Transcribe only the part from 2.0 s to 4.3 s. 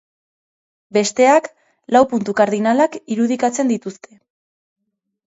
puntu kardinalak irudikatzen dituzte.